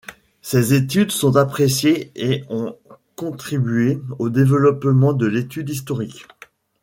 [0.41, 2.75] Ses études sont appréciées et ont
[3.15, 6.25] contribué au développement de l’étude historique.